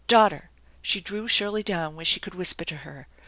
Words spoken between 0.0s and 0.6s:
"Daughter!"